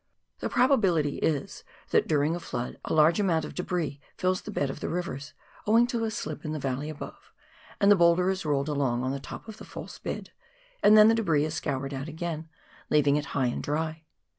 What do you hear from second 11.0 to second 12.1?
the debris is scoured out